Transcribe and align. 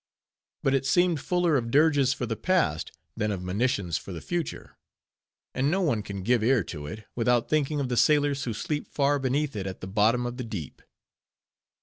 But 0.63 0.73
it 0.73 0.87
seemed 0.87 1.21
fuller 1.21 1.57
of 1.57 1.69
dirges 1.69 2.11
for 2.11 2.25
the 2.25 2.35
past, 2.35 2.91
than 3.15 3.29
of 3.31 3.43
monitions 3.43 3.99
for 3.99 4.11
the 4.11 4.19
future; 4.19 4.75
and 5.53 5.69
no 5.69 5.83
one 5.83 6.01
can 6.01 6.23
give 6.23 6.41
ear 6.43 6.63
to 6.63 6.87
it, 6.87 7.05
without 7.15 7.47
thinking 7.49 7.79
of 7.79 7.87
the 7.87 7.95
sailors 7.97 8.45
who 8.45 8.53
sleep 8.53 8.87
far 8.87 9.19
beneath 9.19 9.55
it 9.55 9.67
at 9.67 9.79
the 9.79 9.85
bottom 9.85 10.25
of 10.25 10.37
the 10.37 10.43
deep. 10.43 10.81